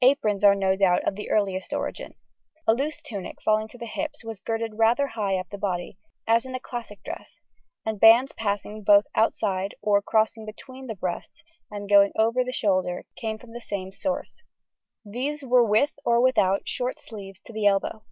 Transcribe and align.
Aprons 0.00 0.42
are 0.44 0.54
no 0.54 0.74
doubt 0.76 1.06
of 1.06 1.14
the 1.14 1.28
earliest 1.28 1.74
origin. 1.74 2.14
A 2.66 2.72
loose 2.72 3.02
tunic 3.02 3.36
falling 3.44 3.68
to 3.68 3.76
the 3.76 3.84
hips 3.84 4.24
was 4.24 4.40
girded 4.40 4.78
rather 4.78 5.08
high 5.08 5.36
up 5.36 5.48
the 5.48 5.58
body, 5.58 5.98
as 6.26 6.46
in 6.46 6.52
the 6.52 6.58
classic 6.58 7.02
dress, 7.02 7.38
and 7.84 8.00
bands 8.00 8.32
passing 8.32 8.82
both 8.82 9.04
outside 9.14 9.74
or 9.82 10.00
crossing 10.00 10.46
between 10.46 10.86
the 10.86 10.94
breasts 10.96 11.42
and 11.70 11.86
going 11.86 12.12
over 12.18 12.42
the 12.42 12.50
shoulder 12.50 13.04
came 13.14 13.36
from 13.36 13.52
the 13.52 13.60
same 13.60 13.92
source; 13.92 14.42
these 15.04 15.44
were 15.44 15.66
with, 15.66 15.92
or 16.02 16.18
without, 16.18 16.66
short 16.66 16.98
sleeves 16.98 17.38
to 17.40 17.52
the 17.52 17.66
elbow. 17.66 18.02